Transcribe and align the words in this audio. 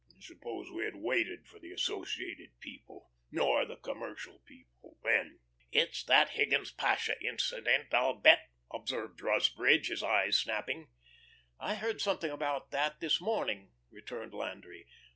Suppose 0.19 0.71
we 0.71 0.83
had 0.83 0.95
waited 0.95 1.45
for 1.47 1.59
the 1.59 1.71
Associated 1.71 2.59
people 2.59 3.11
or 3.39 3.65
the 3.65 3.75
Commercial 3.75 4.39
people 4.47 4.97
then?" 5.03 5.41
"It's 5.71 6.03
that 6.05 6.29
Higgins 6.29 6.71
Pasha 6.71 7.21
incident, 7.23 7.93
I'll 7.93 8.15
bet," 8.15 8.49
observed 8.73 9.21
Rusbridge, 9.21 9.89
his 9.89 10.01
eyes 10.01 10.39
snapping. 10.39 10.89
"I 11.59 11.75
heard 11.75 12.01
something 12.01 12.31
about 12.31 12.71
that 12.71 12.99
this 12.99 13.21
morning," 13.21 13.73
returned 13.91 14.33
Landry. 14.33 14.87